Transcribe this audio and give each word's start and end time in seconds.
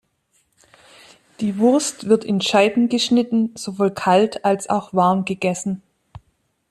Die 1.41 1.59
Wurst 1.59 2.09
wird, 2.09 2.23
in 2.23 2.41
Scheiben 2.41 2.89
geschnitten, 2.89 3.51
sowohl 3.53 3.91
kalt 3.91 4.43
als 4.45 4.67
auch 4.67 4.95
warm 4.95 5.25
gegessen. 5.25 5.83